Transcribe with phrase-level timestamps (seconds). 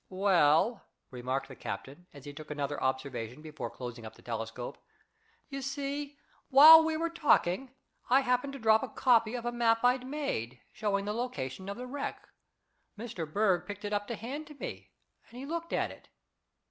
[0.09, 4.79] "Well," remarked the captain, as he took another observation before closing up the telescope,
[5.47, 6.17] "you see,
[6.49, 7.75] while we were talking,
[8.09, 11.77] I happened to drop a copy of a map I'd made, showing the location of
[11.77, 12.27] the wreck.
[12.97, 13.31] Mr.
[13.31, 14.89] Berg picked it up to hand to me,
[15.29, 16.09] and he looked at it."